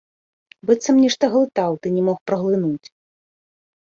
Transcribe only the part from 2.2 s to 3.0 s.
праглынуць.